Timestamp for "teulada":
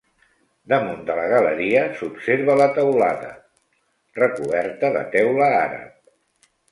2.77-3.29